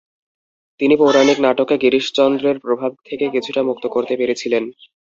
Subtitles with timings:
[0.79, 4.63] তিনি পৌরাণিক নাটককে গিরিশচন্দ্রের প্রভাব থেকে কিছুটা মুক্ত করতে পেরেছিলেন।